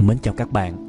Mến 0.00 0.18
chào 0.18 0.34
các 0.34 0.52
bạn. 0.52 0.88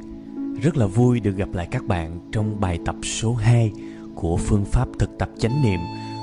Rất 0.62 0.76
là 0.76 0.86
vui 0.86 1.20
được 1.20 1.36
gặp 1.36 1.48
lại 1.52 1.68
các 1.70 1.84
bạn 1.84 2.18
trong 2.32 2.60
bài 2.60 2.78
tập 2.86 2.96
số 3.02 3.34
2 3.34 3.72
của 4.14 4.36
phương 4.36 4.64
pháp 4.64 4.88
thực 4.98 5.10
tập 5.18 5.28
chánh 5.38 5.62
niệm 5.62 5.80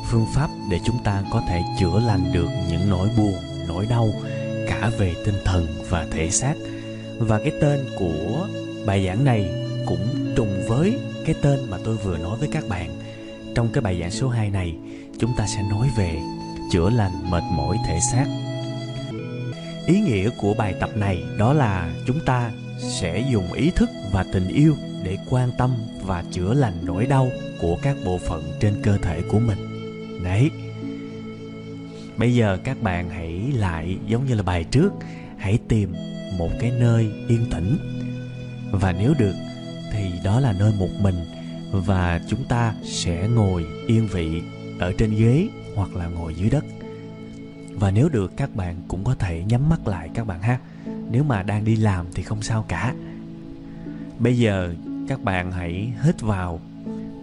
Phương 0.10 0.26
pháp 0.34 0.50
để 0.72 0.80
chúng 0.86 0.96
ta 1.04 1.24
có 1.32 1.42
thể 1.48 1.62
chữa 1.80 2.00
lành 2.00 2.24
được 2.34 2.48
những 2.70 2.90
nỗi 2.90 3.10
buồn, 3.18 3.34
nỗi 3.68 3.86
đau 3.90 4.10
cả 4.68 4.92
về 5.00 5.16
tinh 5.26 5.36
thần 5.46 5.68
và 5.90 6.08
thể 6.12 6.30
xác. 6.30 6.54
Và 7.20 7.38
cái 7.38 7.52
tên 7.62 7.80
của 8.00 8.48
bài 8.86 9.06
giảng 9.06 9.26
này 9.26 9.50
cũng 9.86 10.34
trùng 10.36 10.62
với 10.68 11.00
cái 11.26 11.36
tên 11.42 11.60
mà 11.70 11.78
tôi 11.84 11.96
vừa 11.96 12.18
nói 12.18 12.38
với 12.40 12.50
các 12.52 12.64
bạn. 12.70 12.90
Trong 13.56 13.70
cái 13.74 13.82
bài 13.82 14.00
giảng 14.02 14.12
số 14.12 14.30
2 14.30 14.50
này 14.50 14.78
chúng 15.18 15.32
ta 15.38 15.48
sẽ 15.48 15.64
nói 15.70 15.90
về 15.98 16.20
chữa 16.72 16.90
lành 16.90 17.32
mệt 17.32 17.44
mỏi 17.52 17.78
thể 17.88 18.00
xác. 18.12 18.26
Ý 19.88 20.00
nghĩa 20.00 20.30
của 20.38 20.54
bài 20.54 20.74
tập 20.80 20.90
này 20.96 21.24
đó 21.38 21.54
là 21.54 21.94
chúng 22.08 22.20
ta 22.26 22.52
sẽ 22.80 23.26
dùng 23.32 23.54
ý 23.54 23.72
thức 23.76 23.90
và 24.12 24.26
tình 24.34 24.48
yêu 24.48 24.76
để 25.04 25.18
quan 25.30 25.50
tâm 25.58 25.72
và 26.02 26.24
chữa 26.32 26.54
lành 26.54 26.74
nỗi 26.84 27.06
đau 27.06 27.32
của 27.62 27.78
các 27.82 27.98
bộ 28.06 28.18
phận 28.18 28.44
trên 28.60 28.74
cơ 28.84 28.98
thể 28.98 29.22
của 29.22 29.40
mình. 29.40 29.58
Đấy. 30.24 30.50
Bây 32.18 32.36
giờ 32.36 32.58
các 32.64 32.82
bạn 32.82 33.10
hãy 33.10 33.52
lại, 33.56 33.98
giống 34.08 34.26
như 34.26 34.36
là 34.36 34.44
bài 34.44 34.64
trước, 34.64 34.94
hãy 35.38 35.60
tìm 35.68 35.94
một 36.38 36.50
cái 36.60 36.72
nơi 36.80 37.12
yên 37.28 37.46
tĩnh. 37.52 37.78
Và 38.72 38.92
nếu 38.92 39.14
được, 39.20 39.36
thì 39.92 40.12
đó 40.24 40.40
là 40.40 40.54
nơi 40.60 40.74
một 40.80 40.90
mình 41.02 41.16
và 41.72 42.22
chúng 42.28 42.44
ta 42.44 42.74
sẽ 42.84 43.28
ngồi 43.28 43.66
yên 43.88 44.08
vị 44.08 44.42
ở 44.80 44.94
trên 44.98 45.16
ghế 45.16 45.48
hoặc 45.76 45.96
là 45.96 46.08
ngồi 46.08 46.36
dưới 46.36 46.50
đất. 46.50 46.66
Và 47.74 47.92
nếu 47.92 48.10
được, 48.10 48.38
các 48.38 48.56
bạn 48.56 48.76
cũng 48.88 49.04
có 49.04 49.16
thể 49.16 49.44
nhắm 49.48 49.70
mắt 49.70 49.88
lại 49.88 50.10
các 50.14 50.28
bạn 50.28 50.42
ha 50.42 50.60
nếu 51.10 51.24
mà 51.24 51.44
đang 51.44 51.66
đi 51.66 51.76
làm 51.76 52.06
thì 52.14 52.24
không 52.24 52.42
sao 52.42 52.66
cả. 52.68 52.94
Bây 54.20 54.38
giờ 54.38 54.74
các 55.08 55.24
bạn 55.24 55.52
hãy 55.52 55.94
hít 56.04 56.22
vào, 56.22 56.60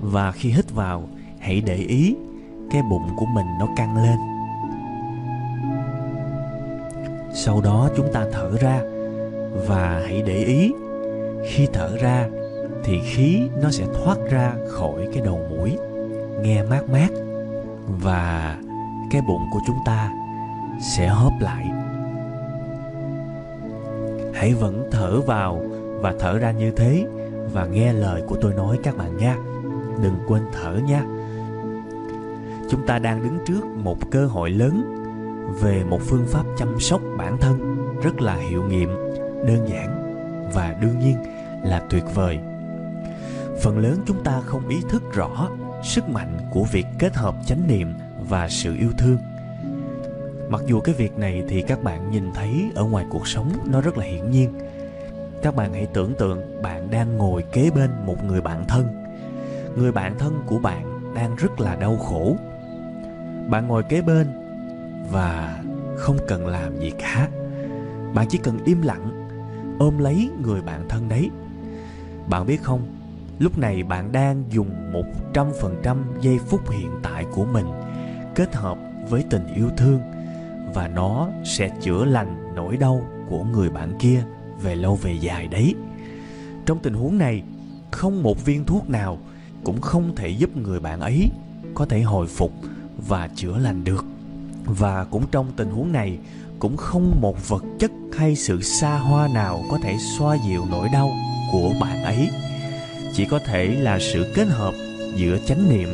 và 0.01 0.33
khi 0.33 0.51
hít 0.51 0.73
vào, 0.75 1.09
hãy 1.39 1.61
để 1.61 1.77
ý 1.77 2.17
cái 2.71 2.83
bụng 2.83 3.11
của 3.17 3.27
mình 3.27 3.47
nó 3.61 3.69
căng 3.77 3.97
lên. 3.97 4.17
Sau 7.35 7.61
đó 7.61 7.89
chúng 7.97 8.13
ta 8.13 8.25
thở 8.33 8.57
ra, 8.61 8.81
và 9.69 10.03
hãy 10.07 10.23
để 10.27 10.45
ý 10.45 10.73
khi 11.51 11.69
thở 11.73 11.97
ra 11.97 12.29
thì 12.85 13.01
khí 13.05 13.49
nó 13.63 13.71
sẽ 13.71 13.85
thoát 13.95 14.19
ra 14.31 14.55
khỏi 14.69 15.09
cái 15.15 15.23
đầu 15.25 15.47
mũi, 15.51 15.77
nghe 16.43 16.63
mát 16.63 16.91
mát, 16.93 17.09
và 17.89 18.57
cái 19.11 19.23
bụng 19.23 19.43
của 19.53 19.61
chúng 19.67 19.79
ta 19.87 20.11
sẽ 20.97 21.09
hóp 21.09 21.33
lại 21.41 21.67
hãy 24.37 24.55
vẫn 24.55 24.89
thở 24.91 25.21
vào 25.21 25.63
và 26.01 26.15
thở 26.19 26.39
ra 26.39 26.51
như 26.51 26.71
thế 26.71 27.07
và 27.53 27.67
nghe 27.67 27.93
lời 27.93 28.23
của 28.27 28.37
tôi 28.41 28.55
nói 28.55 28.79
các 28.83 28.97
bạn 28.97 29.17
nha. 29.17 29.37
Đừng 30.03 30.17
quên 30.29 30.43
thở 30.53 30.79
nha. 30.89 31.05
Chúng 32.71 32.87
ta 32.87 32.99
đang 32.99 33.23
đứng 33.23 33.39
trước 33.47 33.65
một 33.65 34.11
cơ 34.11 34.27
hội 34.27 34.51
lớn 34.51 34.93
về 35.61 35.85
một 35.85 36.01
phương 36.03 36.27
pháp 36.27 36.45
chăm 36.59 36.81
sóc 36.81 37.01
bản 37.19 37.39
thân 37.41 37.77
rất 38.03 38.21
là 38.21 38.37
hiệu 38.37 38.63
nghiệm, 38.63 38.89
đơn 39.47 39.69
giản 39.69 40.03
và 40.55 40.75
đương 40.81 40.99
nhiên 40.99 41.17
là 41.63 41.83
tuyệt 41.91 42.05
vời. 42.15 42.39
Phần 43.63 43.79
lớn 43.79 43.99
chúng 44.07 44.25
ta 44.25 44.41
không 44.47 44.69
ý 44.69 44.77
thức 44.91 45.03
rõ 45.13 45.49
sức 45.83 46.09
mạnh 46.09 46.39
của 46.51 46.65
việc 46.73 46.87
kết 46.99 47.17
hợp 47.17 47.35
chánh 47.47 47.67
niệm 47.69 47.95
và 48.29 48.49
sự 48.49 48.75
yêu 48.75 48.91
thương 48.99 49.19
mặc 50.49 50.63
dù 50.67 50.81
cái 50.81 50.95
việc 50.95 51.19
này 51.19 51.43
thì 51.49 51.63
các 51.63 51.83
bạn 51.83 52.11
nhìn 52.11 52.33
thấy 52.35 52.71
ở 52.75 52.85
ngoài 52.85 53.05
cuộc 53.11 53.29
sống 53.29 53.53
nó 53.67 53.81
rất 53.81 53.99
là 53.99 54.05
hiển 54.05 54.31
nhiên. 54.31 54.53
Các 55.43 55.57
bạn 55.57 55.73
hãy 55.73 55.87
tưởng 55.95 56.15
tượng 56.19 56.63
bạn 56.63 56.91
đang 56.91 57.17
ngồi 57.17 57.45
kế 57.53 57.71
bên 57.71 57.91
một 58.05 58.25
người 58.25 58.41
bạn 58.41 58.65
thân. 58.69 58.87
Người 59.77 59.93
bạn 59.93 60.19
thân 60.19 60.43
của 60.47 60.59
bạn 60.59 61.15
đang 61.15 61.37
rất 61.37 61.61
là 61.61 61.77
đau 61.77 61.97
khổ. 61.97 62.37
Bạn 63.49 63.69
ngồi 63.69 63.83
kế 63.83 64.03
bên 64.03 64.27
và 65.11 65.59
không 65.97 66.17
cần 66.29 66.47
làm 66.47 66.79
gì 66.79 66.93
cả. 66.99 67.29
Bạn 68.15 68.27
chỉ 68.29 68.39
cần 68.39 68.59
im 68.65 68.83
lặng, 68.83 69.29
ôm 69.79 69.99
lấy 69.99 70.31
người 70.43 70.63
bạn 70.63 70.89
thân 70.89 71.09
đấy. 71.09 71.31
Bạn 72.29 72.47
biết 72.47 72.63
không, 72.63 72.81
lúc 73.39 73.59
này 73.59 73.83
bạn 73.83 74.13
đang 74.13 74.45
dùng 74.51 74.93
một 74.93 75.05
trăm 75.33 75.47
phần 75.61 75.77
trăm 75.83 76.05
giây 76.21 76.39
phút 76.47 76.71
hiện 76.71 76.91
tại 77.03 77.25
của 77.33 77.45
mình 77.45 77.67
kết 78.35 78.55
hợp 78.55 78.79
với 79.09 79.25
tình 79.31 79.47
yêu 79.55 79.69
thương 79.77 80.01
và 80.77 80.89
nó 80.89 81.29
sẽ 81.45 81.71
chữa 81.81 82.05
lành 82.05 82.55
nỗi 82.55 82.77
đau 82.77 83.07
của 83.29 83.45
người 83.45 83.71
bạn 83.71 83.99
kia 83.99 84.23
về 84.63 84.75
lâu 84.75 84.97
về 84.97 85.13
dài 85.21 85.49
đấy. 85.49 85.75
Trong 86.67 86.79
tình 86.79 86.95
huống 86.95 87.19
này, 87.19 87.43
không 87.91 88.23
một 88.23 88.45
viên 88.45 88.65
thuốc 88.65 88.91
nào 88.91 89.19
cũng 89.65 89.81
không 89.81 90.17
thể 90.17 90.29
giúp 90.29 90.57
người 90.57 90.81
bạn 90.81 91.01
ấy 91.01 91.31
có 91.75 91.87
thể 91.87 92.01
hồi 92.01 92.27
phục 92.27 92.53
và 93.09 93.29
chữa 93.29 93.59
lành 93.59 93.85
được. 93.85 94.05
Và 94.65 95.05
cũng 95.05 95.25
trong 95.31 95.47
tình 95.57 95.71
huống 95.71 95.93
này, 95.93 96.19
cũng 96.59 96.77
không 96.77 97.21
một 97.21 97.49
vật 97.49 97.65
chất 97.79 97.91
hay 98.13 98.37
sự 98.37 98.63
xa 98.63 98.99
hoa 98.99 99.29
nào 99.29 99.63
có 99.71 99.79
thể 99.83 99.97
xoa 100.19 100.37
dịu 100.47 100.65
nỗi 100.71 100.89
đau 100.93 101.11
của 101.53 101.73
bạn 101.81 102.05
ấy. 102.05 102.29
Chỉ 103.13 103.25
có 103.25 103.39
thể 103.39 103.67
là 103.67 103.99
sự 104.01 104.33
kết 104.35 104.49
hợp 104.49 104.75
giữa 105.15 105.39
chánh 105.47 105.69
niệm 105.71 105.89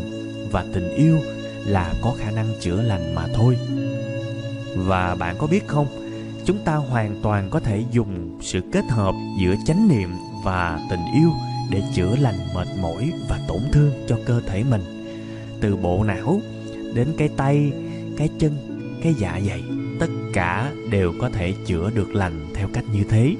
và 0.51 0.65
tình 0.75 0.95
yêu 0.95 1.19
là 1.67 1.95
có 2.03 2.15
khả 2.19 2.31
năng 2.31 2.47
chữa 2.61 2.83
lành 2.83 3.15
mà 3.15 3.27
thôi 3.35 3.57
và 4.77 5.15
bạn 5.15 5.37
có 5.39 5.47
biết 5.47 5.67
không, 5.67 5.87
chúng 6.45 6.59
ta 6.65 6.75
hoàn 6.75 7.21
toàn 7.23 7.51
có 7.51 7.61
thể 7.61 7.85
dùng 7.91 8.39
sự 8.41 8.61
kết 8.73 8.85
hợp 8.89 9.15
giữa 9.41 9.55
chánh 9.67 9.89
niệm 9.89 10.09
và 10.45 10.81
tình 10.91 11.03
yêu 11.15 11.31
để 11.71 11.83
chữa 11.95 12.17
lành 12.17 12.39
mệt 12.55 12.69
mỏi 12.81 13.13
và 13.29 13.41
tổn 13.49 13.61
thương 13.73 13.93
cho 14.09 14.19
cơ 14.27 14.41
thể 14.47 14.65
mình. 14.71 14.83
Từ 15.61 15.77
bộ 15.77 16.05
não 16.05 16.41
đến 16.95 17.09
cái 17.19 17.29
tay, 17.37 17.73
cái 18.17 18.29
chân, 18.39 18.57
cái 19.03 19.15
dạ 19.19 19.41
dày, 19.49 19.63
tất 20.01 20.11
cả 20.33 20.73
đều 20.91 21.13
có 21.21 21.31
thể 21.31 21.55
chữa 21.67 21.91
được 21.95 22.15
lành 22.15 22.47
theo 22.55 22.69
cách 22.73 22.85
như 22.93 23.05
thế. 23.09 23.35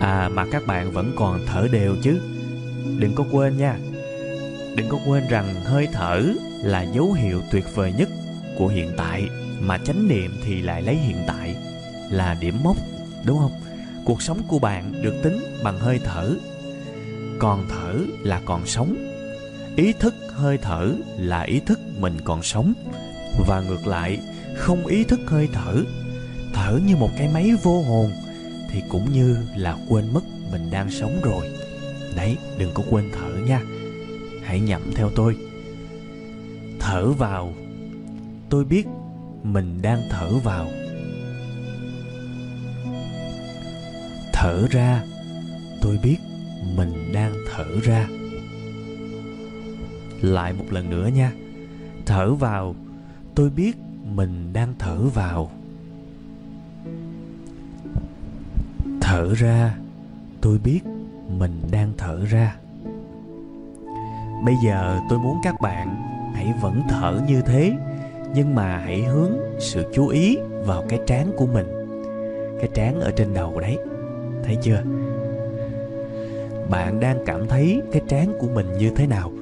À 0.00 0.28
mà 0.28 0.46
các 0.52 0.66
bạn 0.66 0.92
vẫn 0.92 1.12
còn 1.16 1.40
thở 1.46 1.68
đều 1.72 1.96
chứ? 2.02 2.20
Đừng 2.98 3.14
có 3.14 3.24
quên 3.32 3.58
nha. 3.58 3.78
Đừng 4.76 4.88
có 4.88 4.98
quên 5.06 5.24
rằng 5.30 5.54
hơi 5.64 5.88
thở 5.92 6.22
là 6.62 6.82
dấu 6.82 7.12
hiệu 7.12 7.40
tuyệt 7.50 7.64
vời 7.74 7.92
nhất 7.98 8.08
của 8.58 8.68
hiện 8.68 8.90
tại 8.96 9.28
mà 9.60 9.78
chánh 9.78 10.08
niệm 10.08 10.30
thì 10.44 10.62
lại 10.62 10.82
lấy 10.82 10.94
hiện 10.94 11.16
tại, 11.26 11.56
là 12.10 12.36
điểm 12.40 12.54
mốc, 12.62 12.76
đúng 13.24 13.38
không? 13.38 13.52
Cuộc 14.04 14.22
sống 14.22 14.42
của 14.48 14.58
bạn 14.58 15.02
được 15.02 15.14
tính 15.22 15.38
bằng 15.62 15.78
hơi 15.78 16.00
thở. 16.04 16.34
Còn 17.38 17.66
thở 17.68 17.94
là 18.22 18.40
còn 18.44 18.66
sống. 18.66 18.96
Ý 19.76 19.92
thức 19.92 20.14
hơi 20.28 20.58
thở 20.58 20.92
là 21.18 21.42
ý 21.42 21.60
thức 21.66 21.80
mình 21.98 22.16
còn 22.24 22.42
sống. 22.42 22.72
Và 23.46 23.60
ngược 23.60 23.86
lại, 23.86 24.18
không 24.56 24.86
ý 24.86 25.04
thức 25.04 25.20
hơi 25.26 25.48
thở 25.52 25.82
thở 26.52 26.80
như 26.86 26.96
một 26.96 27.10
cái 27.18 27.28
máy 27.34 27.50
vô 27.62 27.82
hồn, 27.82 28.10
thì 28.70 28.82
cũng 28.88 29.12
như 29.12 29.36
là 29.56 29.76
quên 29.88 30.12
mất 30.12 30.20
mình 30.52 30.70
đang 30.70 30.90
sống 30.90 31.20
rồi. 31.22 31.48
Đấy, 32.16 32.36
đừng 32.58 32.70
có 32.74 32.82
quên 32.90 33.10
thở 33.12 33.30
nha. 33.46 33.60
Hãy 34.44 34.60
nhậm 34.60 34.82
theo 34.94 35.10
tôi. 35.10 35.36
Thở 36.78 37.12
vào. 37.12 37.54
Tôi 38.50 38.64
biết 38.64 38.86
mình 39.42 39.82
đang 39.82 40.00
thở 40.10 40.38
vào. 40.38 40.68
Thở 44.32 44.66
ra, 44.70 45.02
tôi 45.82 45.98
biết 46.02 46.16
mình 46.76 47.12
đang 47.12 47.32
thở 47.52 47.80
ra. 47.82 48.08
Lại 50.20 50.52
một 50.52 50.64
lần 50.70 50.90
nữa 50.90 51.06
nha. 51.06 51.32
Thở 52.06 52.34
vào, 52.34 52.74
tôi 53.34 53.50
biết 53.50 53.76
mình 54.04 54.52
đang 54.52 54.74
thở 54.78 54.98
vào. 54.98 55.50
Thở 59.00 59.34
ra, 59.34 59.76
tôi 60.40 60.58
biết 60.58 60.80
mình 61.38 61.62
đang 61.70 61.92
thở 61.98 62.24
ra. 62.24 62.56
Bây 64.44 64.54
giờ 64.64 65.00
tôi 65.08 65.18
muốn 65.18 65.38
các 65.42 65.60
bạn 65.60 65.96
hãy 66.34 66.52
vẫn 66.60 66.82
thở 66.88 67.20
như 67.28 67.42
thế 67.46 67.76
nhưng 68.34 68.54
mà 68.54 68.78
hãy 68.78 69.02
hướng 69.02 69.32
sự 69.58 69.84
chú 69.92 70.08
ý 70.08 70.38
vào 70.64 70.84
cái 70.88 71.00
trán 71.06 71.30
của 71.36 71.46
mình. 71.46 71.66
Cái 72.60 72.68
trán 72.74 73.00
ở 73.00 73.10
trên 73.10 73.34
đầu 73.34 73.60
đấy, 73.60 73.78
thấy 74.44 74.56
chưa? 74.62 74.82
Bạn 76.70 77.00
đang 77.00 77.18
cảm 77.26 77.48
thấy 77.48 77.82
cái 77.92 78.02
trán 78.08 78.32
của 78.38 78.46
mình 78.54 78.78
như 78.78 78.90
thế 78.96 79.06
nào 79.06 79.32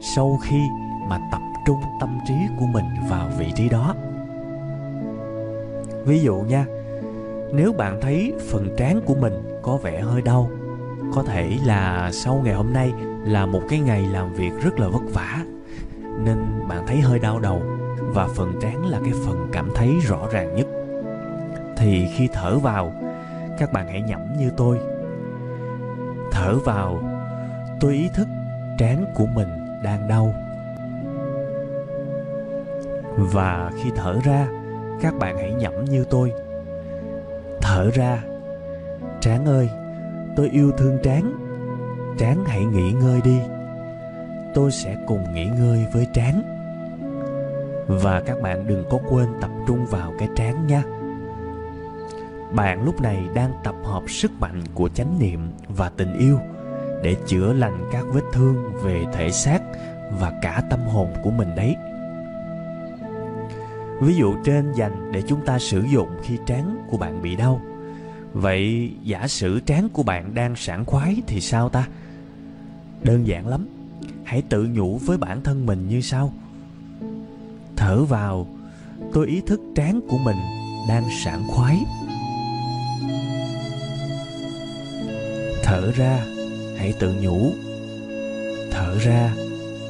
sau 0.00 0.38
khi 0.42 0.56
mà 1.08 1.18
tập 1.32 1.40
trung 1.66 1.80
tâm 2.00 2.18
trí 2.28 2.34
của 2.58 2.66
mình 2.66 2.84
vào 3.10 3.28
vị 3.38 3.46
trí 3.56 3.68
đó? 3.68 3.94
Ví 6.04 6.20
dụ 6.20 6.36
nha, 6.36 6.66
nếu 7.52 7.72
bạn 7.72 7.98
thấy 8.00 8.32
phần 8.50 8.68
trán 8.76 9.00
của 9.06 9.14
mình 9.14 9.32
có 9.62 9.76
vẻ 9.76 10.00
hơi 10.00 10.22
đau, 10.22 10.50
có 11.14 11.22
thể 11.22 11.56
là 11.66 12.10
sau 12.12 12.40
ngày 12.44 12.54
hôm 12.54 12.72
nay 12.72 12.92
là 13.24 13.46
một 13.46 13.60
cái 13.68 13.78
ngày 13.78 14.02
làm 14.12 14.32
việc 14.32 14.50
rất 14.62 14.80
là 14.80 14.88
vất 14.88 15.02
vả, 15.14 15.44
nên 16.24 16.38
bạn 16.68 16.86
thấy 16.86 17.00
hơi 17.00 17.18
đau 17.18 17.38
đầu 17.38 17.62
và 18.14 18.28
phần 18.36 18.52
trán 18.60 18.86
là 18.86 19.00
cái 19.04 19.12
phần 19.26 19.48
cảm 19.52 19.70
thấy 19.74 19.98
rõ 20.00 20.28
ràng 20.30 20.54
nhất. 20.54 20.66
Thì 21.76 22.06
khi 22.14 22.28
thở 22.32 22.58
vào, 22.58 22.92
các 23.58 23.72
bạn 23.72 23.86
hãy 23.86 24.02
nhẩm 24.02 24.20
như 24.38 24.50
tôi. 24.56 24.78
Thở 26.32 26.58
vào, 26.64 27.02
tôi 27.80 27.92
ý 27.92 28.08
thức 28.14 28.28
trán 28.78 29.04
của 29.14 29.26
mình 29.26 29.48
đang 29.82 30.08
đau. 30.08 30.34
Và 33.16 33.70
khi 33.82 33.90
thở 33.96 34.18
ra, 34.24 34.48
các 35.00 35.14
bạn 35.18 35.36
hãy 35.38 35.52
nhẩm 35.52 35.84
như 35.84 36.04
tôi. 36.10 36.32
Thở 37.60 37.90
ra 37.94 38.22
trán 39.20 39.44
ơi, 39.44 39.68
tôi 40.36 40.48
yêu 40.48 40.72
thương 40.78 40.98
trán. 41.02 41.32
Trán 42.18 42.44
hãy 42.46 42.64
nghỉ 42.64 42.92
ngơi 42.92 43.20
đi. 43.24 43.40
Tôi 44.54 44.70
sẽ 44.70 44.96
cùng 45.06 45.34
nghỉ 45.34 45.46
ngơi 45.46 45.86
với 45.92 46.06
trán 46.12 46.53
và 47.86 48.20
các 48.20 48.42
bạn 48.42 48.66
đừng 48.66 48.84
có 48.90 48.98
quên 49.10 49.28
tập 49.40 49.50
trung 49.66 49.86
vào 49.86 50.14
cái 50.18 50.28
trán 50.36 50.66
nha. 50.66 50.82
Bạn 52.52 52.84
lúc 52.84 53.00
này 53.00 53.28
đang 53.34 53.52
tập 53.64 53.74
hợp 53.84 54.02
sức 54.08 54.32
mạnh 54.40 54.62
của 54.74 54.88
chánh 54.88 55.18
niệm 55.18 55.40
và 55.68 55.88
tình 55.88 56.18
yêu 56.18 56.38
để 57.02 57.16
chữa 57.26 57.52
lành 57.52 57.84
các 57.92 58.04
vết 58.12 58.22
thương 58.32 58.72
về 58.82 59.04
thể 59.12 59.30
xác 59.30 59.62
và 60.20 60.32
cả 60.42 60.62
tâm 60.70 60.80
hồn 60.80 61.08
của 61.22 61.30
mình 61.30 61.54
đấy. 61.56 61.76
Ví 64.00 64.14
dụ 64.14 64.34
trên 64.44 64.72
dành 64.72 65.12
để 65.12 65.22
chúng 65.22 65.44
ta 65.46 65.58
sử 65.58 65.82
dụng 65.82 66.08
khi 66.22 66.38
trán 66.46 66.86
của 66.90 66.96
bạn 66.96 67.22
bị 67.22 67.36
đau. 67.36 67.60
Vậy 68.32 68.92
giả 69.02 69.28
sử 69.28 69.60
trán 69.60 69.88
của 69.88 70.02
bạn 70.02 70.34
đang 70.34 70.56
sảng 70.56 70.84
khoái 70.84 71.22
thì 71.26 71.40
sao 71.40 71.68
ta? 71.68 71.88
Đơn 73.02 73.26
giản 73.26 73.48
lắm. 73.48 73.66
Hãy 74.24 74.42
tự 74.48 74.68
nhủ 74.72 74.98
với 74.98 75.18
bản 75.18 75.42
thân 75.42 75.66
mình 75.66 75.88
như 75.88 76.00
sau 76.00 76.32
thở 77.84 78.04
vào, 78.04 78.46
tôi 79.12 79.26
ý 79.26 79.40
thức 79.46 79.60
trán 79.74 80.00
của 80.08 80.18
mình 80.18 80.36
đang 80.88 81.04
sảng 81.24 81.48
khoái. 81.48 81.84
Thở 85.62 85.92
ra, 85.92 86.20
hãy 86.76 86.94
tự 87.00 87.14
nhủ. 87.20 87.52
Thở 88.70 88.98
ra 88.98 89.34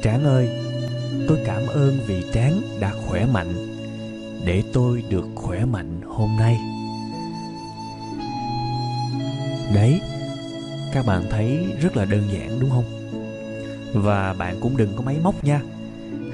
trán 0.01 0.23
ơi, 0.23 0.49
tôi 1.27 1.37
cảm 1.45 1.67
ơn 1.67 1.99
vì 2.07 2.23
trán 2.33 2.61
đã 2.79 2.93
khỏe 3.07 3.25
mạnh, 3.25 3.53
để 4.45 4.63
tôi 4.73 5.03
được 5.09 5.25
khỏe 5.35 5.65
mạnh 5.65 6.01
hôm 6.07 6.29
nay. 6.39 6.59
Đấy, 9.75 10.01
các 10.93 11.05
bạn 11.05 11.23
thấy 11.29 11.65
rất 11.81 11.97
là 11.97 12.05
đơn 12.05 12.23
giản, 12.33 12.59
đúng 12.59 12.69
không? 12.69 12.85
Và 13.93 14.33
bạn 14.33 14.57
cũng 14.61 14.77
đừng 14.77 14.95
có 14.95 15.01
máy 15.01 15.15
móc 15.23 15.43
nha 15.43 15.61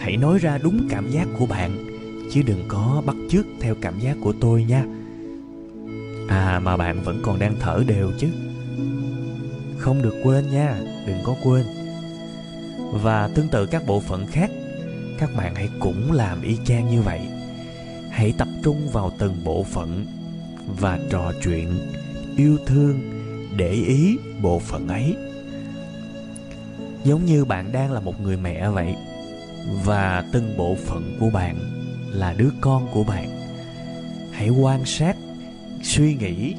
hãy 0.02 0.18
nói 0.18 0.40
ra 0.40 0.58
đúng 0.58 0.88
cảm 0.90 1.12
giác 1.12 1.28
của 1.40 1.46
bạn, 1.46 1.86
chứ 2.32 2.42
đừng 2.46 2.64
có 2.68 3.04
bắt 3.06 3.16
chước 3.30 3.46
theo 3.60 3.76
cảm 3.82 4.00
giác 4.00 4.18
của 4.22 4.34
tôi 4.42 4.64
nha. 4.64 4.86
À 6.28 6.60
mà 6.60 6.78
bạn 6.78 7.04
vẫn 7.04 7.20
còn 7.24 7.40
đang 7.40 7.56
thở 7.60 7.84
đều 7.88 8.12
chứ. 8.20 8.28
Không 9.78 10.02
được 10.02 10.16
quên 10.24 10.52
nha, 10.52 10.80
đừng 11.08 11.18
có 11.24 11.36
quên. 11.44 11.66
Và 12.94 13.28
tương 13.28 13.48
tự 13.48 13.66
các 13.66 13.84
bộ 13.88 14.00
phận 14.00 14.26
khác, 14.26 14.52
các 15.20 15.30
bạn 15.38 15.56
hãy 15.56 15.70
cũng 15.80 16.12
làm 16.12 16.42
y 16.42 16.58
chang 16.66 16.90
như 16.90 17.02
vậy. 17.02 17.20
Hãy 18.10 18.34
tập 18.38 18.48
trung 18.64 18.90
vào 18.92 19.12
từng 19.18 19.36
bộ 19.44 19.64
phận 19.64 20.06
và 20.80 21.00
trò 21.10 21.32
chuyện, 21.44 21.68
yêu 22.38 22.58
thương, 22.66 23.00
để 23.58 23.72
ý 23.72 24.18
bộ 24.42 24.60
phận 24.60 24.88
ấy. 24.88 25.16
Giống 27.04 27.26
như 27.26 27.46
bạn 27.46 27.72
đang 27.72 27.92
là 27.92 28.00
một 28.00 28.22
người 28.22 28.38
mẹ 28.38 28.70
vậy 28.70 28.96
và 29.84 30.26
từng 30.32 30.58
bộ 30.58 30.76
phận 30.86 31.18
của 31.20 31.30
bạn 31.30 31.58
là 32.12 32.34
đứa 32.34 32.50
con 32.62 32.88
của 32.94 33.04
bạn. 33.04 33.30
Hãy 34.32 34.50
quan 34.50 34.86
sát, 34.86 35.18
suy 35.84 36.16
nghĩ, 36.16 36.56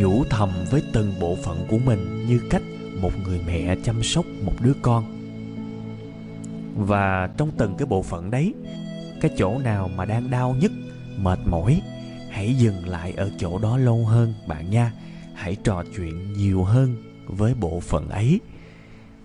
nhủ 0.00 0.24
thầm 0.30 0.50
với 0.70 0.82
từng 0.92 1.12
bộ 1.20 1.36
phận 1.42 1.66
của 1.68 1.78
mình 1.78 2.26
như 2.26 2.40
cách 2.50 2.62
một 3.00 3.12
người 3.24 3.40
mẹ 3.46 3.76
chăm 3.84 4.02
sóc 4.02 4.26
một 4.44 4.54
đứa 4.60 4.74
con. 4.82 5.04
Và 6.76 7.30
trong 7.36 7.50
từng 7.58 7.74
cái 7.78 7.86
bộ 7.86 8.02
phận 8.02 8.30
đấy, 8.30 8.54
cái 9.20 9.30
chỗ 9.38 9.58
nào 9.58 9.90
mà 9.96 10.04
đang 10.04 10.30
đau 10.30 10.56
nhất, 10.60 10.72
mệt 11.18 11.38
mỏi, 11.46 11.82
hãy 12.30 12.54
dừng 12.54 12.88
lại 12.88 13.12
ở 13.12 13.30
chỗ 13.38 13.58
đó 13.58 13.76
lâu 13.76 14.06
hơn 14.06 14.34
bạn 14.46 14.70
nha. 14.70 14.92
Hãy 15.34 15.56
trò 15.64 15.84
chuyện 15.96 16.32
nhiều 16.32 16.64
hơn 16.64 16.96
với 17.26 17.54
bộ 17.54 17.80
phận 17.80 18.08
ấy. 18.08 18.40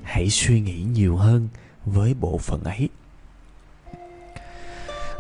Hãy 0.02 0.30
suy 0.30 0.62
nghĩ 0.62 0.84
nhiều 0.94 1.16
hơn 1.16 1.48
với 1.86 2.14
bộ 2.14 2.38
phận 2.38 2.64
ấy 2.64 2.90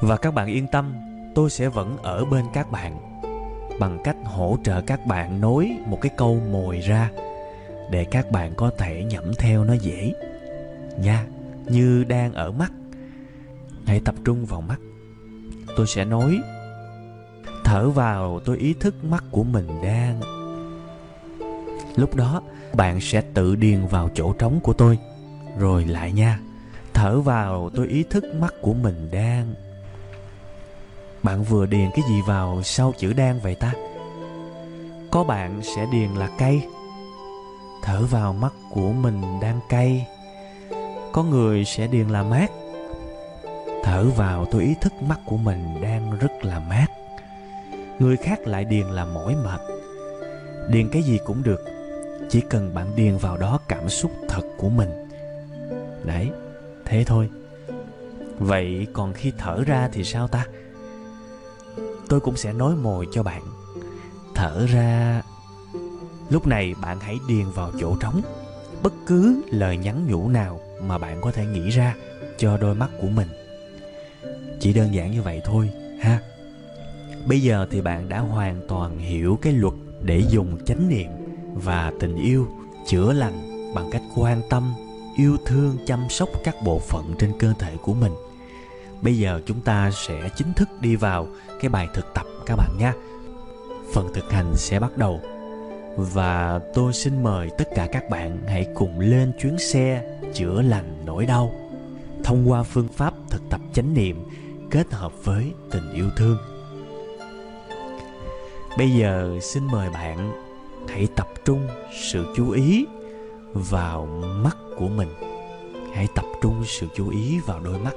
và 0.05 0.17
các 0.17 0.33
bạn 0.33 0.47
yên 0.47 0.67
tâm, 0.67 0.93
tôi 1.35 1.49
sẽ 1.49 1.69
vẫn 1.69 1.97
ở 1.97 2.25
bên 2.25 2.45
các 2.53 2.71
bạn. 2.71 3.21
Bằng 3.79 3.99
cách 4.03 4.15
hỗ 4.23 4.57
trợ 4.63 4.81
các 4.81 5.05
bạn 5.05 5.41
nối 5.41 5.77
một 5.85 6.01
cái 6.01 6.11
câu 6.17 6.39
mồi 6.51 6.79
ra, 6.79 7.11
để 7.91 8.05
các 8.05 8.31
bạn 8.31 8.53
có 8.55 8.71
thể 8.77 9.03
nhẩm 9.03 9.33
theo 9.33 9.63
nó 9.63 9.73
dễ. 9.73 10.13
Nha, 10.99 11.25
như 11.65 12.03
đang 12.03 12.33
ở 12.33 12.51
mắt, 12.51 12.71
hãy 13.85 14.01
tập 14.05 14.15
trung 14.25 14.45
vào 14.45 14.61
mắt. 14.61 14.79
Tôi 15.77 15.87
sẽ 15.87 16.05
nói, 16.05 16.39
thở 17.63 17.89
vào, 17.89 18.39
tôi 18.45 18.57
ý 18.57 18.73
thức 18.73 19.03
mắt 19.03 19.23
của 19.31 19.43
mình 19.43 19.67
đang. 19.83 20.21
Lúc 21.95 22.15
đó, 22.15 22.41
bạn 22.73 23.01
sẽ 23.01 23.21
tự 23.21 23.55
điền 23.55 23.85
vào 23.85 24.09
chỗ 24.13 24.33
trống 24.33 24.59
của 24.63 24.73
tôi. 24.73 24.99
Rồi 25.59 25.85
lại 25.85 26.11
nha, 26.11 26.39
thở 26.93 27.19
vào, 27.19 27.69
tôi 27.75 27.87
ý 27.87 28.03
thức 28.03 28.23
mắt 28.39 28.53
của 28.61 28.73
mình 28.73 29.09
đang 29.11 29.53
bạn 31.25 31.43
vừa 31.43 31.65
điền 31.65 31.89
cái 31.91 32.05
gì 32.09 32.21
vào 32.27 32.61
sau 32.63 32.93
chữ 32.97 33.13
đang 33.13 33.39
vậy 33.39 33.55
ta? 33.55 33.73
Có 35.11 35.23
bạn 35.23 35.61
sẽ 35.63 35.85
điền 35.91 36.09
là 36.09 36.29
cay 36.37 36.67
thở 37.85 38.05
vào 38.05 38.33
mắt 38.33 38.53
của 38.69 38.91
mình 38.91 39.21
đang 39.41 39.59
cay. 39.69 40.07
Có 41.11 41.23
người 41.23 41.65
sẽ 41.65 41.87
điền 41.87 42.07
là 42.07 42.23
mát. 42.23 42.51
Thở 43.83 44.05
vào 44.15 44.45
tôi 44.51 44.63
ý 44.63 44.75
thức 44.81 44.93
mắt 45.01 45.19
của 45.25 45.37
mình 45.37 45.81
đang 45.81 46.17
rất 46.19 46.45
là 46.45 46.59
mát. 46.59 46.87
Người 47.99 48.17
khác 48.17 48.47
lại 48.47 48.65
điền 48.65 48.87
là 48.87 49.05
mỏi 49.05 49.35
mệt. 49.35 49.61
Điền 50.69 50.89
cái 50.89 51.01
gì 51.01 51.19
cũng 51.25 51.43
được, 51.43 51.65
chỉ 52.29 52.41
cần 52.49 52.73
bạn 52.73 52.95
điền 52.95 53.17
vào 53.17 53.37
đó 53.37 53.59
cảm 53.67 53.89
xúc 53.89 54.11
thật 54.27 54.43
của 54.57 54.69
mình. 54.69 54.89
Đấy, 56.03 56.31
thế 56.85 57.03
thôi. 57.03 57.29
Vậy 58.39 58.87
còn 58.93 59.13
khi 59.13 59.31
thở 59.37 59.63
ra 59.63 59.89
thì 59.91 60.03
sao 60.03 60.27
ta? 60.27 60.45
Tôi 62.09 62.19
cũng 62.19 62.37
sẽ 62.37 62.53
nói 62.53 62.75
mồi 62.75 63.07
cho 63.11 63.23
bạn. 63.23 63.41
Thở 64.35 64.65
ra. 64.65 65.21
Lúc 66.29 66.47
này 66.47 66.75
bạn 66.81 66.99
hãy 66.99 67.19
điền 67.27 67.49
vào 67.49 67.71
chỗ 67.79 67.95
trống. 67.99 68.21
Bất 68.83 68.93
cứ 69.07 69.41
lời 69.51 69.77
nhắn 69.77 70.07
nhủ 70.07 70.29
nào 70.29 70.59
mà 70.81 70.97
bạn 70.97 71.21
có 71.21 71.31
thể 71.31 71.45
nghĩ 71.45 71.69
ra 71.69 71.95
cho 72.37 72.57
đôi 72.57 72.75
mắt 72.75 72.89
của 73.01 73.07
mình. 73.07 73.27
Chỉ 74.59 74.73
đơn 74.73 74.93
giản 74.93 75.11
như 75.11 75.21
vậy 75.21 75.41
thôi, 75.45 75.69
ha. 76.01 76.19
Bây 77.27 77.41
giờ 77.41 77.67
thì 77.71 77.81
bạn 77.81 78.09
đã 78.09 78.19
hoàn 78.19 78.61
toàn 78.67 78.97
hiểu 78.97 79.39
cái 79.41 79.53
luật 79.53 79.73
để 80.01 80.23
dùng 80.29 80.65
chánh 80.65 80.89
niệm 80.89 81.09
và 81.53 81.91
tình 81.99 82.15
yêu 82.15 82.47
chữa 82.87 83.13
lành 83.13 83.71
bằng 83.75 83.89
cách 83.91 84.01
quan 84.15 84.41
tâm, 84.49 84.73
yêu 85.17 85.37
thương, 85.45 85.77
chăm 85.87 85.99
sóc 86.09 86.29
các 86.43 86.55
bộ 86.63 86.79
phận 86.79 87.15
trên 87.19 87.33
cơ 87.39 87.53
thể 87.59 87.77
của 87.81 87.93
mình 87.93 88.11
bây 89.01 89.17
giờ 89.17 89.41
chúng 89.45 89.61
ta 89.61 89.91
sẽ 89.91 90.29
chính 90.35 90.53
thức 90.53 90.69
đi 90.81 90.95
vào 90.95 91.27
cái 91.59 91.69
bài 91.69 91.87
thực 91.93 92.13
tập 92.13 92.25
các 92.45 92.55
bạn 92.55 92.77
nhé. 92.79 92.91
Phần 93.93 94.07
thực 94.13 94.31
hành 94.31 94.55
sẽ 94.55 94.79
bắt 94.79 94.97
đầu. 94.97 95.21
Và 95.97 96.59
tôi 96.73 96.93
xin 96.93 97.23
mời 97.23 97.49
tất 97.57 97.69
cả 97.75 97.87
các 97.91 98.09
bạn 98.09 98.41
hãy 98.47 98.67
cùng 98.75 98.99
lên 98.99 99.31
chuyến 99.41 99.57
xe 99.57 100.17
chữa 100.33 100.61
lành 100.61 101.01
nỗi 101.05 101.25
đau, 101.25 101.51
thông 102.23 102.49
qua 102.49 102.63
phương 102.63 102.87
pháp 102.87 103.13
thực 103.29 103.41
tập 103.49 103.61
chánh 103.73 103.93
niệm 103.93 104.25
kết 104.71 104.93
hợp 104.93 105.11
với 105.23 105.51
tình 105.71 105.93
yêu 105.93 106.09
thương. 106.17 106.37
Bây 108.77 108.91
giờ 108.91 109.37
xin 109.41 109.65
mời 109.65 109.89
bạn 109.89 110.31
hãy 110.89 111.07
tập 111.15 111.27
trung 111.45 111.67
sự 112.11 112.25
chú 112.35 112.51
ý 112.51 112.85
vào 113.53 114.05
mắt 114.43 114.57
của 114.77 114.87
mình. 114.87 115.09
Hãy 115.93 116.07
tập 116.15 116.25
trung 116.41 116.63
sự 116.65 116.87
chú 116.95 117.09
ý 117.09 117.39
vào 117.39 117.59
đôi 117.59 117.79
mắt 117.79 117.93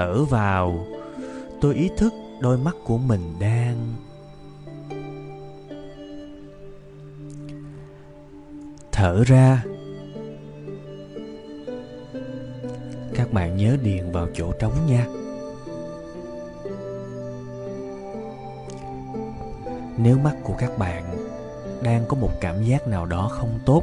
thở 0.00 0.24
vào. 0.24 0.86
Tôi 1.60 1.74
ý 1.74 1.90
thức 1.96 2.14
đôi 2.40 2.58
mắt 2.58 2.76
của 2.84 2.98
mình 2.98 3.34
đang 3.40 3.94
thở 8.92 9.24
ra. 9.24 9.64
Các 13.14 13.32
bạn 13.32 13.56
nhớ 13.56 13.76
điền 13.82 14.12
vào 14.12 14.28
chỗ 14.34 14.52
trống 14.52 14.86
nha. 14.86 15.06
Nếu 19.98 20.18
mắt 20.18 20.36
của 20.42 20.54
các 20.58 20.78
bạn 20.78 21.16
đang 21.82 22.04
có 22.08 22.16
một 22.16 22.30
cảm 22.40 22.64
giác 22.64 22.86
nào 22.86 23.06
đó 23.06 23.28
không 23.32 23.58
tốt, 23.66 23.82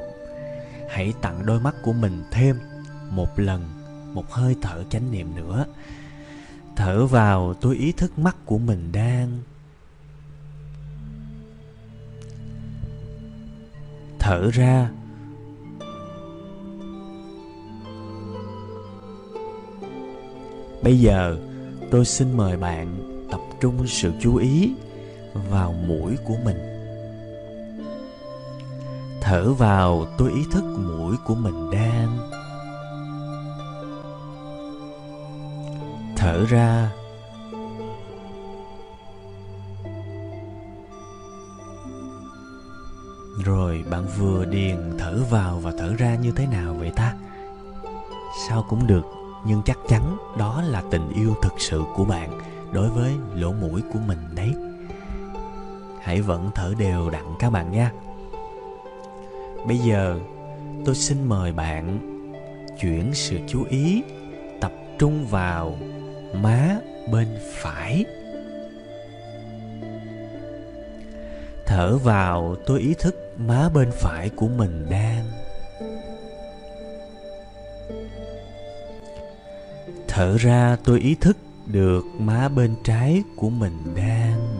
hãy 0.89 1.13
tặng 1.21 1.45
đôi 1.45 1.59
mắt 1.59 1.75
của 1.83 1.93
mình 1.93 2.23
thêm 2.31 2.59
một 3.09 3.39
lần, 3.39 3.69
một 4.13 4.31
hơi 4.31 4.55
thở 4.61 4.83
chánh 4.89 5.11
niệm 5.11 5.35
nữa 5.35 5.65
thở 6.77 7.05
vào, 7.05 7.53
tôi 7.53 7.75
ý 7.75 7.91
thức 7.91 8.19
mắt 8.19 8.35
của 8.45 8.57
mình 8.57 8.91
đang 8.91 9.39
thở 14.19 14.49
ra. 14.51 14.89
Bây 20.83 20.99
giờ, 20.99 21.37
tôi 21.91 22.05
xin 22.05 22.37
mời 22.37 22.57
bạn 22.57 22.97
tập 23.31 23.41
trung 23.61 23.87
sự 23.87 24.11
chú 24.21 24.35
ý 24.35 24.73
vào 25.49 25.73
mũi 25.73 26.15
của 26.25 26.35
mình. 26.45 26.57
Thở 29.21 29.53
vào, 29.53 30.05
tôi 30.17 30.31
ý 30.31 30.41
thức 30.51 30.63
mũi 30.63 31.15
của 31.25 31.35
mình 31.35 31.71
đang 31.71 32.36
thở 36.27 36.45
ra. 36.45 36.91
Rồi 43.45 43.83
bạn 43.89 44.05
vừa 44.17 44.45
điền 44.45 44.77
thở 44.99 45.19
vào 45.29 45.59
và 45.59 45.71
thở 45.77 45.93
ra 45.97 46.15
như 46.15 46.31
thế 46.31 46.47
nào 46.47 46.73
vậy 46.73 46.91
ta? 46.95 47.13
Sao 48.47 48.65
cũng 48.69 48.87
được, 48.87 49.05
nhưng 49.45 49.61
chắc 49.65 49.77
chắn 49.87 50.17
đó 50.37 50.61
là 50.61 50.83
tình 50.91 51.09
yêu 51.09 51.33
thực 51.41 51.53
sự 51.57 51.83
của 51.95 52.05
bạn 52.05 52.39
đối 52.71 52.89
với 52.89 53.13
lỗ 53.35 53.51
mũi 53.51 53.81
của 53.93 53.99
mình 54.07 54.19
đấy. 54.35 54.53
Hãy 56.01 56.21
vẫn 56.21 56.51
thở 56.55 56.73
đều 56.77 57.09
đặn 57.09 57.25
các 57.39 57.49
bạn 57.49 57.71
nha. 57.71 57.91
Bây 59.67 59.77
giờ, 59.77 60.19
tôi 60.85 60.95
xin 60.95 61.29
mời 61.29 61.51
bạn 61.51 61.99
chuyển 62.79 63.13
sự 63.13 63.39
chú 63.47 63.63
ý 63.69 64.03
tập 64.61 64.71
trung 64.99 65.25
vào 65.27 65.77
má 66.33 66.79
bên 67.11 67.27
phải. 67.41 68.05
Thở 71.65 71.97
vào, 71.97 72.55
tôi 72.65 72.79
ý 72.79 72.93
thức 72.99 73.15
má 73.37 73.69
bên 73.73 73.91
phải 73.91 74.29
của 74.29 74.47
mình 74.47 74.85
đang 74.89 75.25
thở 80.07 80.37
ra, 80.37 80.77
tôi 80.83 80.99
ý 80.99 81.15
thức 81.15 81.37
được 81.65 82.03
má 82.19 82.49
bên 82.49 82.75
trái 82.83 83.23
của 83.35 83.49
mình 83.49 83.95
đang 83.95 84.57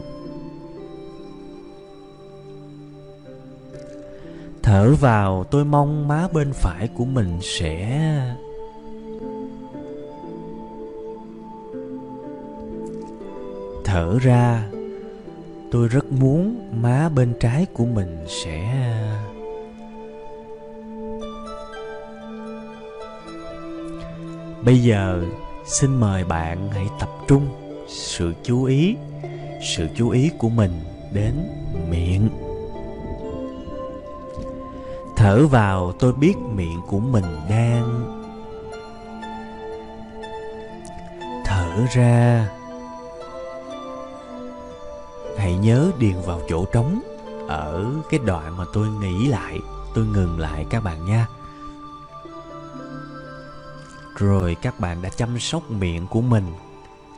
thở 4.63 4.95
vào, 4.95 5.43
tôi 5.43 5.65
mong 5.65 6.07
má 6.07 6.27
bên 6.33 6.53
phải 6.53 6.87
của 6.87 7.05
mình 7.05 7.39
sẽ 7.41 7.99
thở 13.87 14.19
ra. 14.21 14.63
Tôi 15.71 15.87
rất 15.87 16.11
muốn 16.11 16.71
má 16.81 17.09
bên 17.15 17.33
trái 17.39 17.65
của 17.73 17.85
mình 17.85 18.25
sẽ 18.27 18.73
bây 24.65 24.83
giờ 24.83 25.23
xin 25.65 25.95
mời 25.95 26.23
bạn 26.23 26.69
hãy 26.71 26.87
tập 26.99 27.09
trung 27.27 27.47
sự 27.87 28.33
chú 28.43 28.63
ý, 28.63 28.95
sự 29.75 29.87
chú 29.95 30.09
ý 30.09 30.31
của 30.37 30.49
mình 30.49 30.71
đến 31.13 31.33
miệng. 31.89 32.29
Thở 35.15 35.47
vào, 35.47 35.91
tôi 35.99 36.13
biết 36.13 36.35
miệng 36.37 36.81
của 36.87 36.99
mình 36.99 37.25
đang 37.49 38.13
thở 41.45 41.85
ra 41.93 42.49
hãy 45.47 45.55
nhớ 45.55 45.91
điền 45.99 46.21
vào 46.25 46.41
chỗ 46.49 46.65
trống 46.65 47.01
ở 47.47 47.85
cái 48.09 48.19
đoạn 48.25 48.57
mà 48.57 48.65
tôi 48.73 48.87
nghĩ 48.87 49.27
lại, 49.27 49.59
tôi 49.95 50.05
ngừng 50.05 50.39
lại 50.39 50.65
các 50.69 50.83
bạn 50.83 51.05
nha. 51.05 51.27
Rồi 54.17 54.55
các 54.61 54.79
bạn 54.79 55.01
đã 55.01 55.09
chăm 55.09 55.39
sóc 55.39 55.71
miệng 55.71 56.07
của 56.07 56.21
mình, 56.21 56.45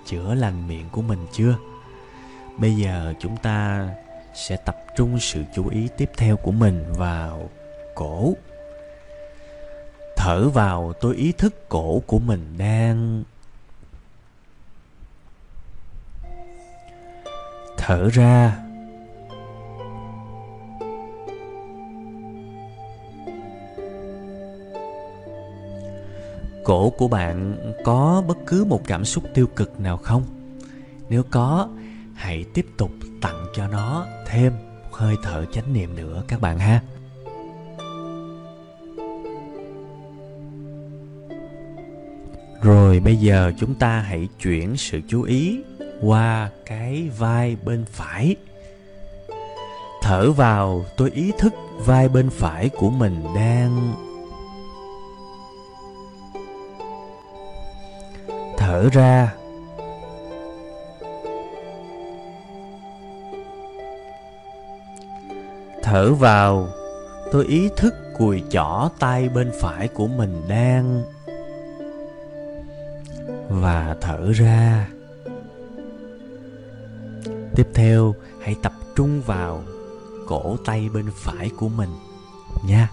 chữa 0.05 0.33
lành 0.33 0.67
miệng 0.67 0.89
của 0.91 1.01
mình 1.01 1.27
chưa? 1.31 1.55
Bây 2.57 2.75
giờ 2.75 3.13
chúng 3.19 3.37
ta 3.37 3.89
sẽ 4.35 4.57
tập 4.65 4.77
trung 4.95 5.19
sự 5.19 5.43
chú 5.55 5.67
ý 5.69 5.87
tiếp 5.97 6.11
theo 6.17 6.37
của 6.37 6.51
mình 6.51 6.93
vào 6.97 7.49
cổ. 7.95 8.33
Thở 10.17 10.49
vào, 10.49 10.93
tôi 11.01 11.15
ý 11.15 11.31
thức 11.31 11.69
cổ 11.69 12.01
của 12.07 12.19
mình 12.19 12.55
đang 12.57 13.23
thở 17.89 18.09
ra. 18.09 18.57
Cổ 26.63 26.89
của 26.89 27.07
bạn 27.07 27.55
có 27.83 28.23
bất 28.27 28.37
cứ 28.47 28.65
một 28.65 28.81
cảm 28.87 29.05
xúc 29.05 29.23
tiêu 29.33 29.47
cực 29.55 29.79
nào 29.79 29.97
không? 29.97 30.23
Nếu 31.09 31.23
có, 31.31 31.69
hãy 32.15 32.45
tiếp 32.53 32.65
tục 32.77 32.91
tặng 33.21 33.45
cho 33.55 33.67
nó 33.67 34.05
thêm 34.27 34.53
hơi 34.91 35.15
thở 35.23 35.45
chánh 35.45 35.73
niệm 35.73 35.95
nữa 35.95 36.23
các 36.27 36.41
bạn 36.41 36.59
ha. 36.59 36.81
Rồi 42.61 42.99
bây 42.99 43.15
giờ 43.15 43.51
chúng 43.59 43.75
ta 43.75 43.99
hãy 43.99 44.27
chuyển 44.41 44.77
sự 44.77 45.01
chú 45.07 45.21
ý 45.21 45.63
qua 46.01 46.49
cái 46.65 47.09
vai 47.17 47.57
bên 47.65 47.85
phải. 47.85 48.35
Thở 50.01 50.31
vào, 50.31 50.85
tôi 50.97 51.11
ý 51.11 51.31
thức 51.37 51.53
vai 51.77 52.09
bên 52.09 52.29
phải 52.29 52.69
của 52.69 52.89
mình 52.89 53.23
đang 53.35 53.93
thở 58.57 58.89
ra. 58.91 59.33
Thở 65.83 66.13
vào, 66.13 66.67
tôi 67.31 67.45
ý 67.45 67.69
thức 67.77 67.93
cùi 68.17 68.43
chỏ 68.49 68.89
tay 68.99 69.29
bên 69.29 69.51
phải 69.61 69.87
của 69.87 70.07
mình 70.07 70.41
đang 70.47 71.03
và 73.49 73.95
thở 74.01 74.31
ra 74.31 74.87
tiếp 77.55 77.67
theo, 77.73 78.15
hãy 78.41 78.55
tập 78.61 78.73
trung 78.95 79.21
vào 79.21 79.63
cổ 80.27 80.57
tay 80.65 80.89
bên 80.93 81.05
phải 81.15 81.49
của 81.57 81.69
mình, 81.69 81.89
nha. 82.67 82.89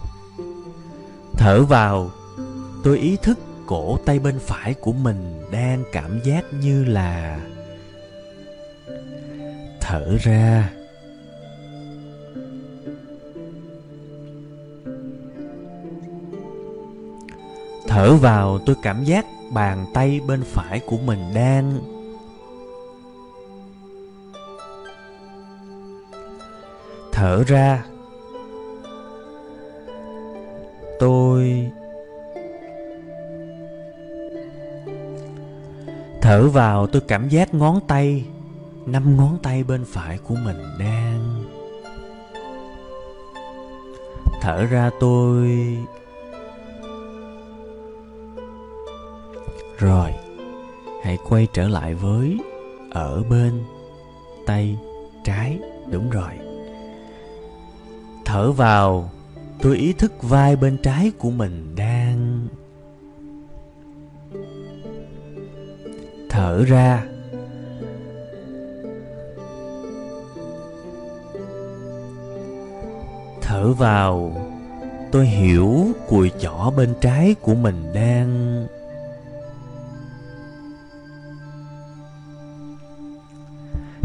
Thở 1.32 1.62
vào, 1.62 2.10
tôi 2.84 2.98
ý 2.98 3.16
thức 3.22 3.38
cổ 3.66 3.98
tay 4.04 4.18
bên 4.18 4.38
phải 4.38 4.75
của 4.75 4.92
mình 4.92 5.42
đang 5.52 5.84
cảm 5.92 6.20
giác 6.25 6.44
như 6.60 6.84
là 6.84 7.40
thở 9.80 10.16
ra. 10.20 10.70
Thở 17.88 18.14
vào, 18.14 18.58
tôi 18.66 18.76
cảm 18.82 19.04
giác 19.04 19.26
bàn 19.52 19.86
tay 19.94 20.20
bên 20.26 20.42
phải 20.44 20.80
của 20.80 20.98
mình 20.98 21.34
đang 21.34 21.80
thở 27.16 27.44
ra. 27.46 27.85
Tôi 30.99 31.70
thở 36.20 36.49
vào, 36.49 36.87
tôi 36.87 37.02
cảm 37.08 37.28
giác 37.28 37.54
ngón 37.54 37.80
tay, 37.87 38.25
năm 38.87 39.16
ngón 39.16 39.38
tay 39.42 39.64
bên 39.64 39.85
phải 39.85 40.18
của 40.18 40.35
mình 40.35 40.56
đang 40.78 41.44
thở 44.40 44.64
ra. 44.64 44.90
Tôi 45.00 45.49
rồi, 49.78 50.14
hãy 51.02 51.18
quay 51.28 51.49
trở 51.52 51.68
lại 51.68 51.94
với 51.94 52.38
ở 52.90 53.23
bên 53.30 53.62
tay 54.46 54.78
trái. 55.25 55.58
Đúng 55.90 56.11
rồi 56.11 56.45
thở 58.26 58.52
vào, 58.52 59.11
tôi 59.62 59.76
ý 59.76 59.92
thức 59.92 60.23
vai 60.23 60.56
bên 60.56 60.76
trái 60.83 61.12
của 61.18 61.30
mình 61.30 61.76
đang 61.76 62.49
thở 66.30 66.64
ra. 66.64 67.06
Thở 73.40 73.73
vào, 73.73 74.37
tôi 75.12 75.26
hiểu 75.26 75.87
cùi 76.09 76.30
chỏ 76.40 76.73
bên 76.76 76.95
trái 77.00 77.35
của 77.40 77.54
mình 77.54 77.92
đang 77.95 78.66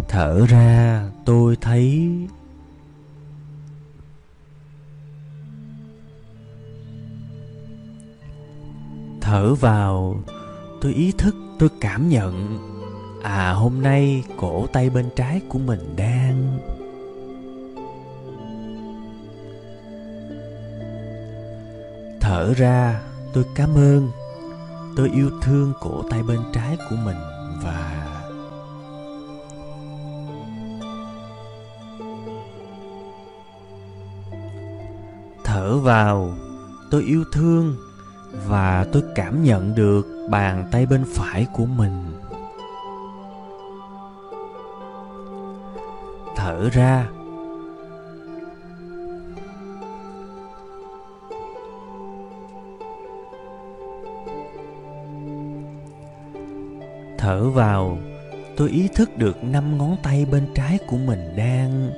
thở 0.08 0.46
ra. 0.46 1.04
Tôi 1.25 1.58
thấy 1.62 2.10
thở 9.41 9.53
vào. 9.55 10.15
Tôi 10.81 10.93
ý 10.93 11.12
thức, 11.12 11.36
tôi 11.60 11.69
cảm 11.79 12.10
nhận. 12.10 12.60
À 13.24 13.51
hôm 13.51 13.81
nay 13.81 14.24
cổ 14.38 14.67
tay 14.74 14.89
bên 14.89 15.10
trái 15.15 15.41
của 15.50 15.60
mình 15.60 15.95
đang. 15.95 16.60
Thở 22.21 22.53
ra, 22.53 23.01
tôi 23.33 23.45
cảm 23.55 23.75
ơn. 23.75 24.12
Tôi 24.95 25.10
yêu 25.10 25.29
thương 25.41 25.74
cổ 25.79 26.03
tay 26.10 26.24
bên 26.24 26.39
trái 26.53 26.77
của 26.89 26.95
mình 27.05 27.17
và 27.63 28.07
thở 35.43 35.77
vào. 35.77 36.33
Tôi 36.91 37.03
yêu 37.03 37.24
thương 37.33 37.75
và 38.31 38.85
tôi 38.91 39.03
cảm 39.15 39.43
nhận 39.43 39.75
được 39.75 40.27
bàn 40.29 40.67
tay 40.71 40.85
bên 40.85 41.03
phải 41.07 41.47
của 41.53 41.65
mình. 41.65 42.13
Thở 46.35 46.69
ra. 46.69 47.07
Thở 57.17 57.50
vào, 57.50 57.97
tôi 58.57 58.69
ý 58.69 58.88
thức 58.95 59.17
được 59.17 59.43
năm 59.43 59.77
ngón 59.77 59.95
tay 60.03 60.25
bên 60.31 60.47
trái 60.55 60.79
của 60.88 60.97
mình 60.97 61.33
đang 61.38 61.91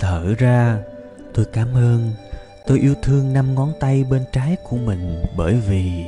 thở 0.00 0.34
ra. 0.38 0.78
Tôi 1.34 1.44
cảm 1.52 1.74
ơn. 1.74 2.12
Tôi 2.66 2.78
yêu 2.78 2.94
thương 3.02 3.32
năm 3.32 3.54
ngón 3.54 3.72
tay 3.80 4.04
bên 4.10 4.22
trái 4.32 4.56
của 4.68 4.76
mình 4.76 5.24
bởi 5.36 5.54
vì 5.68 6.04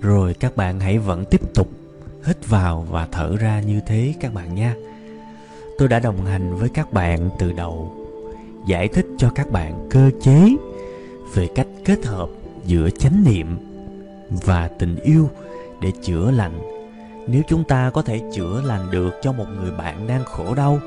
rồi 0.00 0.34
các 0.34 0.56
bạn 0.56 0.80
hãy 0.80 0.98
vẫn 0.98 1.24
tiếp 1.30 1.54
tục 1.54 1.68
hít 2.24 2.48
vào 2.48 2.86
và 2.90 3.08
thở 3.12 3.36
ra 3.36 3.60
như 3.60 3.80
thế 3.86 4.14
các 4.20 4.34
bạn 4.34 4.54
nha. 4.54 4.74
Tôi 5.78 5.88
đã 5.88 5.98
đồng 5.98 6.24
hành 6.24 6.56
với 6.56 6.68
các 6.68 6.92
bạn 6.92 7.30
từ 7.38 7.52
đầu, 7.52 7.92
giải 8.66 8.88
thích 8.88 9.06
cho 9.18 9.30
các 9.34 9.50
bạn 9.50 9.88
cơ 9.90 10.10
chế 10.22 10.48
về 11.34 11.48
cách 11.54 11.66
kết 11.84 12.04
hợp 12.04 12.28
giữa 12.64 12.90
chánh 12.90 13.24
niệm 13.24 13.58
và 14.30 14.68
tình 14.68 14.96
yêu 14.96 15.28
để 15.82 15.92
chữa 16.02 16.30
lành. 16.30 16.60
Nếu 17.26 17.42
chúng 17.48 17.64
ta 17.64 17.90
có 17.90 18.02
thể 18.02 18.20
chữa 18.34 18.62
lành 18.64 18.90
được 18.90 19.10
cho 19.22 19.32
một 19.32 19.46
người 19.60 19.70
bạn 19.70 20.06
đang 20.06 20.24
khổ 20.24 20.54
đau, 20.54 20.80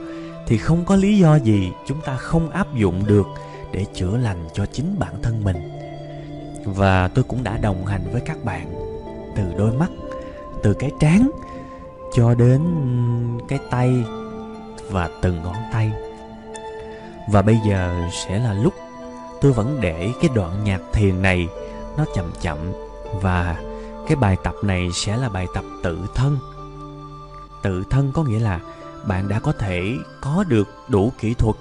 thì 0.48 0.58
không 0.58 0.86
có 0.86 0.96
lý 0.96 1.18
do 1.18 1.36
gì 1.36 1.72
chúng 1.86 2.02
ta 2.02 2.16
không 2.16 2.50
áp 2.50 2.76
dụng 2.76 3.04
được 3.08 3.26
để 3.72 3.86
chữa 3.94 4.18
lành 4.18 4.48
cho 4.54 4.66
chính 4.66 4.96
bản 5.00 5.14
thân 5.24 5.44
mình. 5.44 5.58
Và 6.66 7.08
tôi 7.08 7.24
cũng 7.24 7.44
đã 7.44 7.58
đồng 7.58 7.86
hành 7.86 8.02
với 8.12 8.22
các 8.22 8.44
bạn 8.44 8.74
từ 9.36 9.44
đôi 9.58 9.72
mắt, 9.72 9.90
từ 10.64 10.74
cái 10.74 10.92
trán 11.00 11.30
cho 12.14 12.34
đến 12.34 12.62
cái 13.48 13.60
tay 13.72 13.94
và 14.90 15.10
từng 15.22 15.44
ngón 15.44 15.56
tay. 15.74 15.92
Và 17.32 17.42
bây 17.42 17.58
giờ 17.68 18.10
sẽ 18.12 18.40
là 18.40 18.54
lúc 18.54 18.74
tôi 19.42 19.52
vẫn 19.52 19.78
để 19.82 20.10
cái 20.22 20.30
đoạn 20.36 20.64
nhạc 20.64 20.82
thiền 20.94 21.22
này 21.22 21.48
nó 21.98 22.06
chậm 22.16 22.32
chậm 22.42 22.58
và 23.22 23.56
cái 24.08 24.16
bài 24.16 24.38
tập 24.44 24.56
này 24.62 24.90
sẽ 24.94 25.18
là 25.18 25.30
bài 25.30 25.48
tập 25.54 25.66
tự 25.84 26.00
thân. 26.16 26.38
Tự 27.64 27.84
thân 27.90 28.12
có 28.14 28.24
nghĩa 28.24 28.40
là 28.40 28.60
bạn 29.08 29.28
đã 29.28 29.40
có 29.40 29.52
thể 29.52 29.98
có 30.22 30.44
được 30.48 30.68
đủ 30.88 31.12
kỹ 31.20 31.34
thuật, 31.34 31.56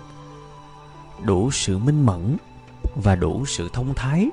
đủ 1.23 1.51
sự 1.51 1.79
minh 1.79 2.07
mẫn 2.07 2.37
và 2.95 3.17
đủ 3.17 3.47
sự 3.47 3.69
thông 3.73 3.95
thái 3.95 4.29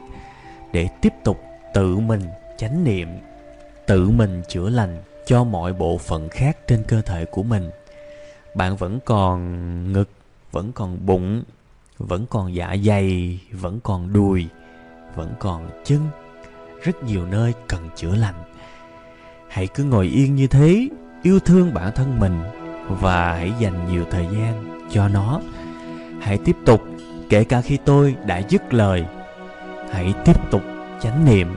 để 0.74 0.90
tiếp 1.02 1.14
tục 1.24 1.42
tự 1.74 1.98
mình 1.98 2.22
chánh 2.58 2.84
niệm, 2.84 3.08
tự 3.88 4.10
mình 4.10 4.42
chữa 4.50 4.70
lành 4.70 5.04
cho 5.26 5.44
mọi 5.44 5.74
bộ 5.74 5.98
phận 5.98 6.30
khác 6.30 6.58
trên 6.68 6.84
cơ 6.88 7.02
thể 7.02 7.26
của 7.26 7.44
mình. 7.44 7.70
Bạn 8.56 8.76
vẫn 8.78 9.00
còn 9.06 9.94
ngực, 9.94 10.10
vẫn 10.52 10.72
còn 10.72 11.06
bụng, 11.06 11.44
vẫn 11.98 12.26
còn 12.30 12.56
dạ 12.56 12.76
dày, 12.86 13.40
vẫn 13.52 13.80
còn 13.84 14.14
đùi, 14.14 14.48
vẫn 15.16 15.34
còn 15.40 15.70
chân 15.86 16.00
rất 16.84 17.04
nhiều 17.04 17.26
nơi 17.26 17.54
cần 17.68 17.90
chữa 17.96 18.16
lành. 18.16 18.36
Hãy 19.48 19.68
cứ 19.68 19.84
ngồi 19.84 20.08
yên 20.08 20.36
như 20.36 20.48
thế, 20.48 20.90
yêu 21.24 21.40
thương 21.40 21.74
bản 21.74 21.92
thân 21.96 22.20
mình 22.20 22.40
và 22.88 23.34
hãy 23.34 23.54
dành 23.60 23.88
nhiều 23.92 24.06
thời 24.12 24.28
gian 24.32 24.80
cho 24.92 25.08
nó. 25.08 25.42
Hãy 26.22 26.38
tiếp 26.46 26.56
tục, 26.66 26.82
kể 27.30 27.44
cả 27.44 27.62
khi 27.62 27.78
tôi 27.86 28.16
đã 28.26 28.42
dứt 28.50 28.74
lời, 28.74 29.06
hãy 29.92 30.14
tiếp 30.26 30.52
tục 30.52 30.62
chánh 31.02 31.26
niệm, 31.26 31.56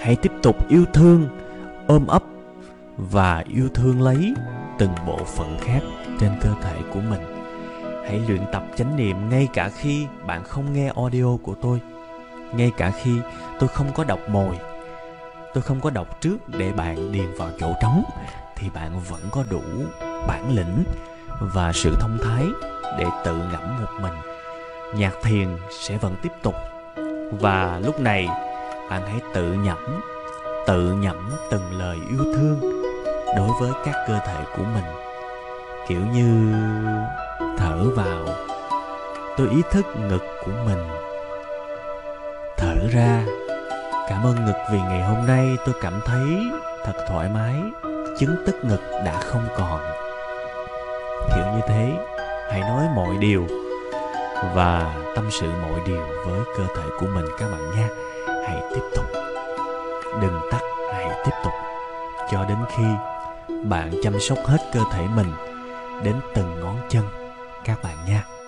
hãy 0.00 0.16
tiếp 0.16 0.32
tục 0.42 0.68
yêu 0.68 0.84
thương, 0.92 1.28
ôm 1.86 2.06
ấp 2.06 2.22
và 2.96 3.44
yêu 3.48 3.68
thương 3.74 4.02
lấy 4.02 4.34
từng 4.78 4.92
bộ 5.06 5.18
phận 5.24 5.58
khác 5.60 5.80
trên 6.20 6.30
cơ 6.40 6.50
thể 6.62 6.76
của 6.92 7.00
mình. 7.10 7.20
Hãy 8.06 8.20
luyện 8.28 8.40
tập 8.52 8.64
chánh 8.76 8.96
niệm 8.96 9.28
ngay 9.30 9.48
cả 9.54 9.68
khi 9.68 10.06
bạn 10.26 10.44
không 10.44 10.72
nghe 10.72 10.92
audio 10.96 11.36
của 11.42 11.54
tôi 11.54 11.80
ngay 12.52 12.72
cả 12.76 12.92
khi 13.02 13.20
tôi 13.58 13.68
không 13.68 13.92
có 13.94 14.04
đọc 14.04 14.20
mồi, 14.28 14.58
tôi 15.54 15.62
không 15.62 15.80
có 15.80 15.90
đọc 15.90 16.20
trước 16.20 16.36
để 16.48 16.72
bạn 16.72 17.12
điền 17.12 17.34
vào 17.36 17.50
chỗ 17.60 17.72
trống, 17.82 18.02
thì 18.56 18.70
bạn 18.74 19.00
vẫn 19.08 19.20
có 19.30 19.44
đủ 19.50 19.62
bản 20.28 20.56
lĩnh 20.56 20.84
và 21.40 21.72
sự 21.72 21.96
thông 22.00 22.18
thái 22.24 22.44
để 22.98 23.06
tự 23.24 23.36
ngẫm 23.36 23.80
một 23.80 23.92
mình. 24.00 24.14
Nhạc 24.94 25.12
thiền 25.22 25.48
sẽ 25.70 25.98
vẫn 25.98 26.14
tiếp 26.22 26.32
tục. 26.42 26.54
Và 27.40 27.80
lúc 27.84 28.00
này, 28.00 28.28
bạn 28.90 29.02
hãy 29.06 29.20
tự 29.34 29.52
nhẩm 29.52 30.00
tự 30.66 30.92
nhẩm 30.92 31.30
từng 31.50 31.78
lời 31.78 31.96
yêu 32.10 32.34
thương 32.34 32.60
đối 33.36 33.48
với 33.60 33.70
các 33.84 33.94
cơ 34.08 34.18
thể 34.26 34.44
của 34.56 34.64
mình. 34.74 34.84
Kiểu 35.88 36.00
như 36.12 36.52
thở 37.58 37.90
vào, 37.96 38.26
tôi 39.36 39.48
ý 39.48 39.62
thức 39.70 39.86
ngực 39.96 40.22
của 40.44 40.52
mình 40.66 40.88
ra. 42.88 43.24
Cảm 44.08 44.26
ơn 44.26 44.44
ngực 44.44 44.58
vì 44.72 44.78
ngày 44.78 45.02
hôm 45.02 45.26
nay 45.26 45.56
tôi 45.66 45.74
cảm 45.82 46.00
thấy 46.04 46.22
thật 46.84 47.04
thoải 47.08 47.28
mái, 47.28 47.54
chứng 48.18 48.36
tức 48.46 48.56
ngực 48.64 48.80
đã 49.04 49.20
không 49.20 49.46
còn. 49.56 49.80
Kiểu 51.34 51.44
như 51.54 51.60
thế, 51.68 51.92
hãy 52.50 52.60
nói 52.60 52.84
mọi 52.94 53.16
điều 53.20 53.46
và 54.54 54.94
tâm 55.14 55.28
sự 55.30 55.46
mọi 55.62 55.80
điều 55.86 56.06
với 56.26 56.40
cơ 56.56 56.64
thể 56.76 56.84
của 57.00 57.06
mình 57.06 57.26
các 57.38 57.46
bạn 57.52 57.70
nha. 57.76 57.88
Hãy 58.46 58.62
tiếp 58.74 58.82
tục. 58.96 59.04
Đừng 60.22 60.40
tắt, 60.50 60.60
hãy 60.92 61.06
tiếp 61.24 61.34
tục. 61.44 61.52
Cho 62.30 62.44
đến 62.48 62.58
khi 62.76 62.84
bạn 63.64 63.90
chăm 64.02 64.20
sóc 64.20 64.38
hết 64.44 64.58
cơ 64.72 64.80
thể 64.92 65.06
mình 65.14 65.32
đến 66.02 66.20
từng 66.34 66.60
ngón 66.60 66.76
chân, 66.88 67.04
các 67.64 67.82
bạn 67.82 67.96
nha. 68.08 68.41